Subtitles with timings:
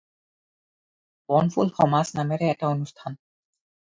[1.27, 3.19] 'বনফুল সমাজ' নামেৰে এটা অনুষ্ঠান